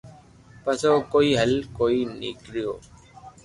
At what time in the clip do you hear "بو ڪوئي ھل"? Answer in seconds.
0.91-1.53